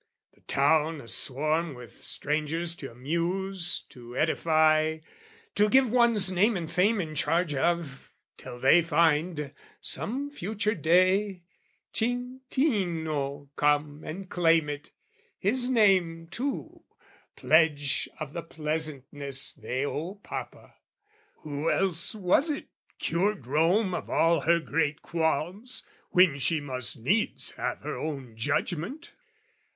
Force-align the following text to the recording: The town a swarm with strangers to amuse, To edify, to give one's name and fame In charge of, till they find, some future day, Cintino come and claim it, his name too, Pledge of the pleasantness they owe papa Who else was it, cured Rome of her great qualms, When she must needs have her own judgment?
The 0.33 0.41
town 0.41 0.99
a 0.99 1.07
swarm 1.07 1.75
with 1.75 2.01
strangers 2.01 2.73
to 2.77 2.89
amuse, 2.91 3.81
To 3.89 4.17
edify, 4.17 4.97
to 5.53 5.69
give 5.69 5.91
one's 5.91 6.31
name 6.31 6.57
and 6.57 6.71
fame 6.71 6.99
In 6.99 7.13
charge 7.13 7.53
of, 7.53 8.11
till 8.35 8.59
they 8.59 8.81
find, 8.81 9.53
some 9.79 10.31
future 10.31 10.73
day, 10.73 11.43
Cintino 11.93 13.49
come 13.55 14.03
and 14.03 14.27
claim 14.27 14.69
it, 14.69 14.91
his 15.37 15.69
name 15.69 16.25
too, 16.31 16.81
Pledge 17.35 18.09
of 18.19 18.33
the 18.33 18.41
pleasantness 18.41 19.53
they 19.53 19.85
owe 19.85 20.15
papa 20.15 20.73
Who 21.41 21.69
else 21.69 22.15
was 22.15 22.49
it, 22.49 22.69
cured 22.97 23.45
Rome 23.45 23.93
of 23.93 24.07
her 24.45 24.59
great 24.59 25.03
qualms, 25.03 25.83
When 26.09 26.39
she 26.39 26.59
must 26.59 26.97
needs 26.97 27.51
have 27.51 27.81
her 27.81 27.95
own 27.95 28.35
judgment? 28.35 29.11